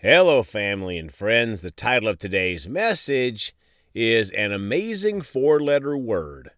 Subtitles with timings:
[0.00, 1.60] Hello, family and friends.
[1.60, 3.52] The title of today's message
[3.96, 6.52] is An Amazing Four Letter Word.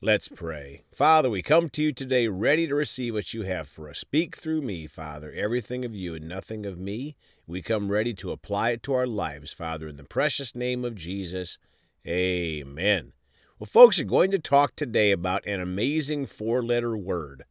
[0.00, 0.84] Let's pray.
[0.90, 3.98] Father, we come to you today ready to receive what you have for us.
[3.98, 7.14] Speak through me, Father, everything of you and nothing of me.
[7.46, 10.94] We come ready to apply it to our lives, Father, in the precious name of
[10.94, 11.58] Jesus.
[12.06, 13.12] Amen.
[13.58, 17.44] Well, folks, are going to talk today about an amazing four letter word.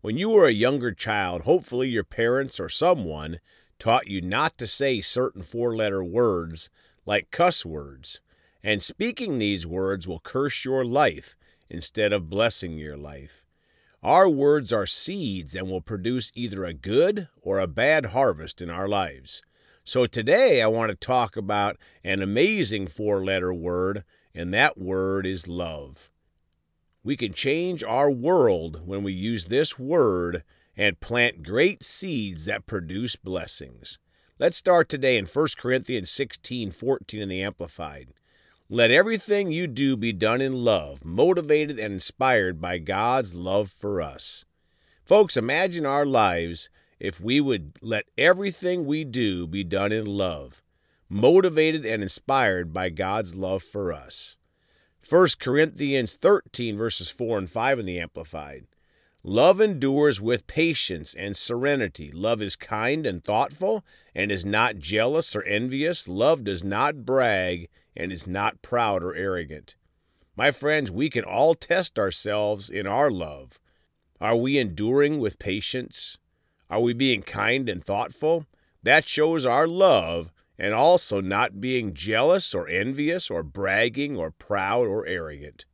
[0.00, 3.38] When you were a younger child, hopefully your parents or someone
[3.82, 6.70] taught you not to say certain four letter words
[7.04, 8.20] like cuss words,
[8.62, 11.36] and speaking these words will curse your life
[11.68, 13.44] instead of blessing your life.
[14.00, 18.70] Our words are seeds and will produce either a good or a bad harvest in
[18.70, 19.42] our lives.
[19.82, 25.26] So today I want to talk about an amazing four letter word, and that word
[25.26, 26.08] is love.
[27.02, 30.44] We can change our world when we use this word
[30.76, 33.98] and plant great seeds that produce blessings.
[34.38, 38.08] Let's start today in 1 Corinthians 16 14 in the Amplified.
[38.68, 44.00] Let everything you do be done in love, motivated and inspired by God's love for
[44.00, 44.44] us.
[45.04, 50.62] Folks, imagine our lives if we would let everything we do be done in love,
[51.08, 54.36] motivated and inspired by God's love for us.
[55.08, 58.66] 1 Corinthians 13, verses 4 and 5 in the Amplified.
[59.24, 62.10] Love endures with patience and serenity.
[62.10, 63.84] Love is kind and thoughtful
[64.16, 66.08] and is not jealous or envious.
[66.08, 69.76] Love does not brag and is not proud or arrogant.
[70.34, 73.60] My friends, we can all test ourselves in our love.
[74.20, 76.18] Are we enduring with patience?
[76.68, 78.46] Are we being kind and thoughtful?
[78.82, 84.88] That shows our love and also not being jealous or envious or bragging or proud
[84.88, 85.64] or arrogant.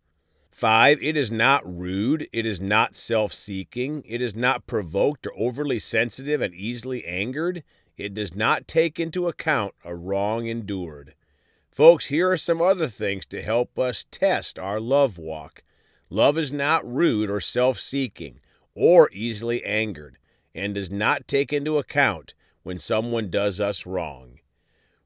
[0.59, 5.33] Five, it is not rude, it is not self seeking, it is not provoked or
[5.39, 7.63] overly sensitive and easily angered,
[7.97, 11.15] it does not take into account a wrong endured.
[11.71, 15.63] Folks, here are some other things to help us test our love walk.
[16.11, 18.41] Love is not rude or self seeking
[18.75, 20.19] or easily angered
[20.57, 22.35] and does not take into account
[22.65, 24.41] when someone does us wrong.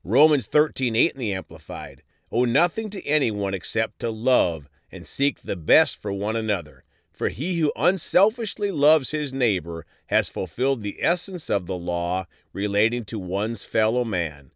[0.02, 2.02] Romans 13:8 in the Amplified.
[2.30, 6.84] Owe nothing to anyone except to love and seek the best for one another.
[7.12, 13.04] For he who unselfishly loves his neighbor has fulfilled the essence of the law relating
[13.06, 14.50] to one's fellow man.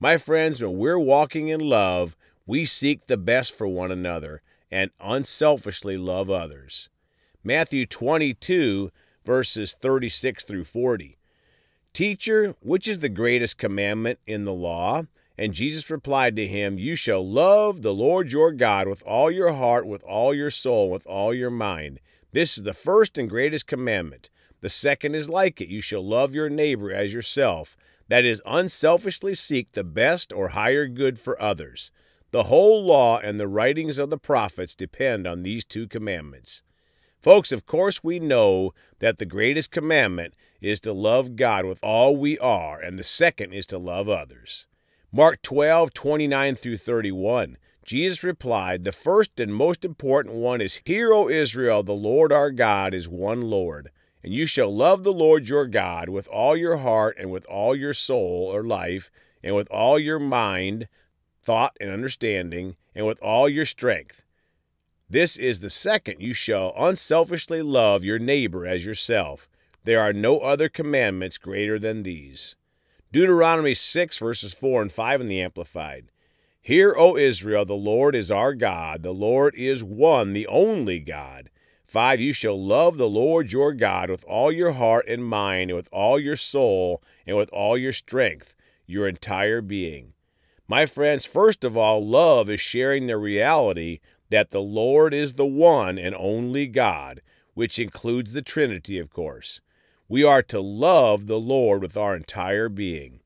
[0.00, 4.90] My friends, when we're walking in love, we seek the best for one another and
[5.00, 6.88] unselfishly love others.
[7.42, 8.90] Matthew 22,
[9.24, 11.16] verses 36 through 40.
[11.92, 15.04] Teacher, which is the greatest commandment in the law?
[15.36, 19.52] And Jesus replied to him, You shall love the Lord your God with all your
[19.52, 21.98] heart, with all your soul, with all your mind.
[22.32, 24.30] This is the first and greatest commandment.
[24.60, 27.76] The second is like it you shall love your neighbor as yourself.
[28.08, 31.90] That is, unselfishly seek the best or higher good for others.
[32.30, 36.62] The whole law and the writings of the prophets depend on these two commandments.
[37.20, 42.16] Folks, of course, we know that the greatest commandment is to love God with all
[42.16, 44.66] we are, and the second is to love others.
[45.16, 47.56] Mark 12, 29 through 31.
[47.84, 52.50] Jesus replied, The first and most important one is, Hear, O Israel, the Lord our
[52.50, 53.92] God is one Lord.
[54.24, 57.76] And you shall love the Lord your God with all your heart, and with all
[57.76, 60.88] your soul or life, and with all your mind,
[61.40, 64.24] thought, and understanding, and with all your strength.
[65.08, 69.48] This is the second you shall unselfishly love your neighbor as yourself.
[69.84, 72.56] There are no other commandments greater than these.
[73.14, 76.10] Deuteronomy 6, verses 4 and 5 in the Amplified.
[76.60, 79.04] Hear, O Israel, the Lord is our God.
[79.04, 81.48] The Lord is one, the only God.
[81.86, 82.20] 5.
[82.20, 85.88] You shall love the Lord your God with all your heart and mind, and with
[85.92, 90.14] all your soul, and with all your strength, your entire being.
[90.66, 94.00] My friends, first of all, love is sharing the reality
[94.30, 99.60] that the Lord is the one and only God, which includes the Trinity, of course.
[100.08, 103.20] We are to love the Lord with our entire being.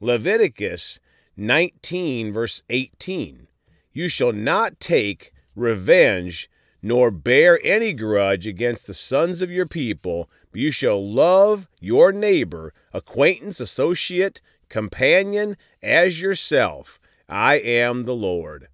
[0.00, 0.98] Leviticus
[1.36, 3.48] 19, verse 18
[3.92, 6.48] You shall not take revenge
[6.82, 12.12] nor bear any grudge against the sons of your people, but you shall love your
[12.12, 17.00] neighbor, acquaintance, associate, companion, as yourself.
[17.28, 18.68] I am the Lord.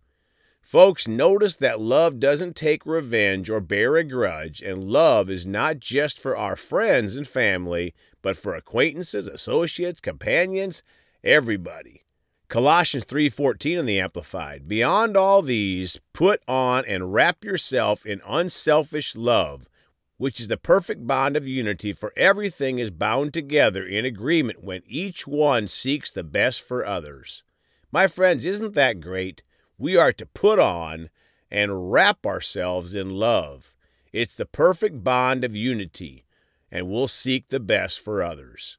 [0.72, 5.80] Folks, notice that love doesn't take revenge or bear a grudge, and love is not
[5.80, 10.82] just for our friends and family, but for acquaintances, associates, companions,
[11.22, 12.06] everybody.
[12.48, 14.66] Colossians 3:14 in the amplified.
[14.66, 19.68] Beyond all these, put on and wrap yourself in unselfish love,
[20.16, 24.80] which is the perfect bond of unity, for everything is bound together in agreement when
[24.86, 27.42] each one seeks the best for others.
[27.90, 29.42] My friends, isn't that great?
[29.82, 31.10] We are to put on
[31.50, 33.74] and wrap ourselves in love.
[34.12, 36.24] It's the perfect bond of unity,
[36.70, 38.78] and we'll seek the best for others.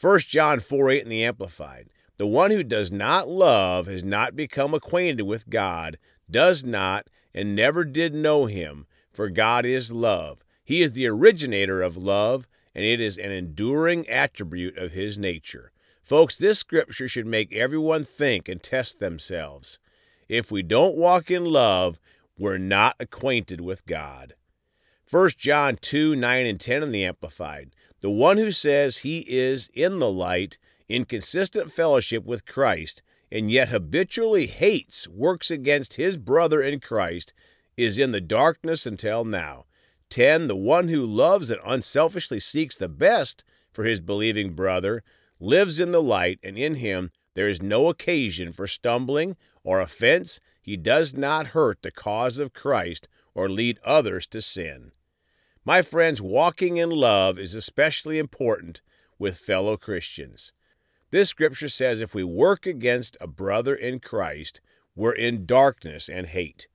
[0.00, 1.88] 1 John 4 8 in the Amplified.
[2.18, 5.98] The one who does not love has not become acquainted with God,
[6.30, 10.44] does not, and never did know him, for God is love.
[10.64, 12.46] He is the originator of love,
[12.76, 15.72] and it is an enduring attribute of his nature.
[16.00, 19.80] Folks, this scripture should make everyone think and test themselves.
[20.34, 22.00] If we don't walk in love,
[22.36, 24.34] we're not acquainted with God.
[25.08, 27.70] 1 John 2 9 and 10 in the Amplified.
[28.00, 30.58] The one who says he is in the light,
[30.88, 33.00] in consistent fellowship with Christ,
[33.30, 37.32] and yet habitually hates, works against his brother in Christ,
[37.76, 39.66] is in the darkness until now.
[40.10, 40.48] 10.
[40.48, 45.04] The one who loves and unselfishly seeks the best for his believing brother
[45.38, 50.38] lives in the light, and in him there is no occasion for stumbling or offense.
[50.62, 54.92] He does not hurt the cause of Christ or lead others to sin.
[55.64, 58.82] My friends, walking in love is especially important
[59.18, 60.52] with fellow Christians.
[61.10, 64.60] This scripture says if we work against a brother in Christ,
[64.94, 66.68] we're in darkness and hate.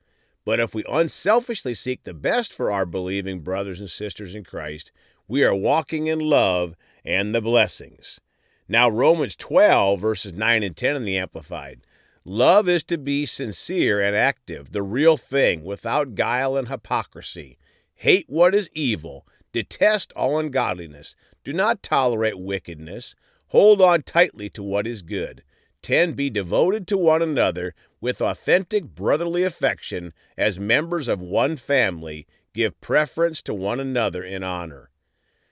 [0.45, 4.91] But if we unselfishly seek the best for our believing brothers and sisters in Christ,
[5.27, 6.75] we are walking in love
[7.05, 8.19] and the blessings.
[8.67, 11.81] Now, Romans 12, verses 9 and 10 in the Amplified.
[12.25, 17.57] Love is to be sincere and active, the real thing, without guile and hypocrisy.
[17.95, 23.15] Hate what is evil, detest all ungodliness, do not tolerate wickedness,
[23.47, 25.43] hold on tightly to what is good.
[25.81, 26.13] 10.
[26.13, 32.27] Be devoted to one another with authentic brotherly affection as members of one family.
[32.53, 34.89] Give preference to one another in honor.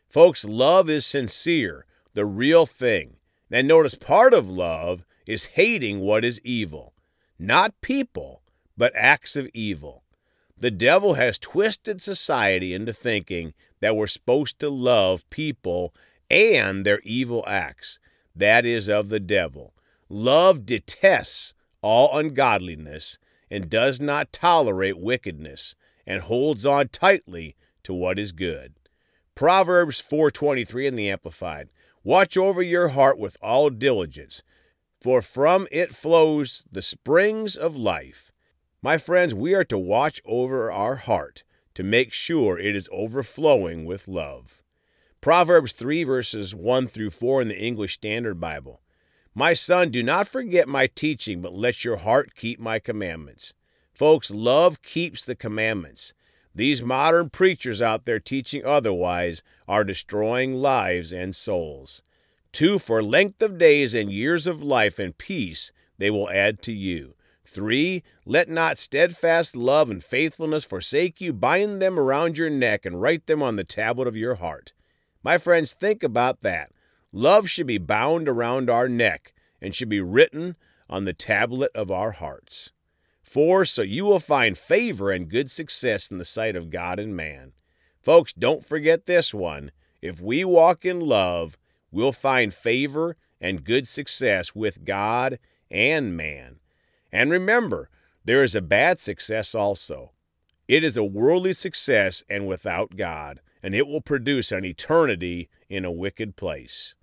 [0.09, 3.17] Folks, love is sincere, the real thing.
[3.49, 6.93] And notice part of love is hating what is evil.
[7.37, 8.41] Not people,
[8.77, 10.03] but acts of evil.
[10.57, 15.93] The devil has twisted society into thinking that we're supposed to love people
[16.29, 17.99] and their evil acts.
[18.35, 19.73] That is of the devil.
[20.09, 23.17] Love detests all ungodliness
[23.51, 25.75] and does not tolerate wickedness
[26.05, 28.73] and holds on tightly to what is good.
[29.35, 31.69] Proverbs 4:23 in the amplified.
[32.03, 34.41] Watch over your heart with all diligence,
[34.99, 38.31] for from it flows the springs of life.
[38.81, 41.43] My friends, we are to watch over our heart
[41.75, 44.63] to make sure it is overflowing with love.
[45.21, 48.81] Proverbs 3 verses 1 through 4 in the English Standard Bible.
[49.35, 53.53] My son, do not forget my teaching, but let your heart keep my commandments.
[53.93, 56.13] Folks, love keeps the commandments.
[56.55, 62.01] These modern preachers out there teaching otherwise are destroying lives and souls.
[62.57, 66.73] Two, for length of days and years of life and peace they will add to
[66.73, 67.13] you.
[67.45, 71.33] Three, let not steadfast love and faithfulness forsake you.
[71.33, 74.73] Bind them around your neck and write them on the tablet of your heart.
[75.21, 76.71] My friends, think about that.
[77.11, 80.55] Love should be bound around our neck and should be written
[80.89, 82.71] on the tablet of our hearts.
[83.21, 87.15] Four, so you will find favor and good success in the sight of God and
[87.15, 87.51] man.
[88.01, 89.69] Folks, don't forget this one.
[90.01, 91.55] If we walk in love,
[91.91, 95.39] we'll find favor and good success with God
[95.69, 96.59] and man.
[97.11, 97.89] And remember,
[98.25, 100.11] there is a bad success also.
[100.67, 105.85] It is a worldly success and without God, and it will produce an eternity in
[105.85, 106.93] a wicked place.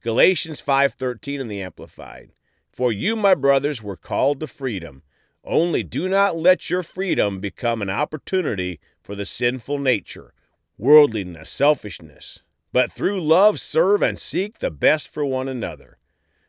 [0.00, 2.32] Galatians 5:13 in the amplified.
[2.72, 5.02] For you my brothers were called to freedom,
[5.44, 10.34] only do not let your freedom become an opportunity for the sinful nature,
[10.78, 12.42] worldliness, selfishness,
[12.72, 15.98] but through love serve and seek the best for one another.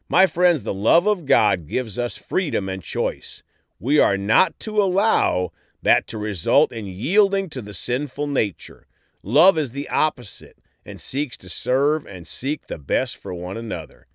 [0.10, 3.44] My friends, the love of God gives us freedom and choice.
[3.80, 5.51] We are not to allow
[5.82, 8.88] that to result in yielding to the sinful nature.
[9.22, 14.08] Love is the opposite and seeks to serve and seek the best for one another.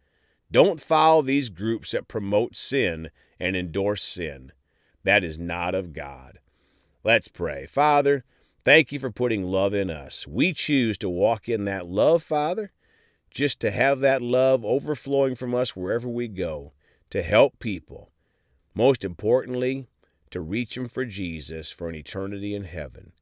[0.50, 4.52] Don't follow these groups that promote sin and endorse sin.
[5.04, 6.38] That is not of God.
[7.04, 7.66] Let's pray.
[7.66, 8.24] Father,
[8.68, 10.26] thank you for putting love in us.
[10.26, 12.70] We choose to walk in that love, Father,
[13.30, 16.74] just to have that love overflowing from us wherever we go,
[17.08, 18.10] to help people.
[18.74, 19.86] Most importantly,
[20.32, 23.12] to reach them for Jesus for an eternity in heaven.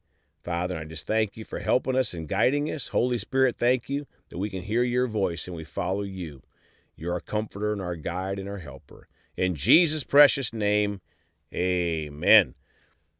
[0.43, 2.89] Father, I just thank you for helping us and guiding us.
[2.89, 6.41] Holy Spirit, thank you that we can hear your voice and we follow you.
[6.97, 9.07] You're our comforter and our guide and our helper.
[9.37, 10.99] In Jesus' precious name,
[11.53, 12.55] amen.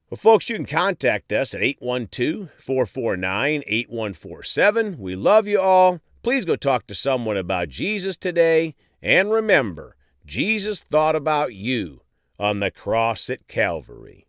[0.10, 4.98] Well, folks, you can contact us at 812 449 8147.
[4.98, 6.00] We love you all.
[6.24, 8.74] Please go talk to someone about Jesus today.
[9.02, 12.04] And remember, Jesus thought about you
[12.40, 14.27] on the cross at Calvary.